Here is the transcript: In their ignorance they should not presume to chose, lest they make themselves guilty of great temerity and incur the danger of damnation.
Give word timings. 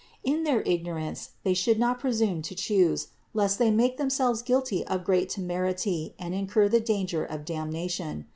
In 0.23 0.45
their 0.45 0.61
ignorance 0.61 1.29
they 1.43 1.53
should 1.53 1.77
not 1.77 1.99
presume 1.99 2.41
to 2.41 2.55
chose, 2.55 3.09
lest 3.35 3.59
they 3.59 3.69
make 3.69 3.97
themselves 3.97 4.41
guilty 4.41 4.83
of 4.87 5.03
great 5.03 5.29
temerity 5.29 6.15
and 6.17 6.33
incur 6.33 6.67
the 6.67 6.79
danger 6.79 7.23
of 7.23 7.45
damnation. 7.45 8.25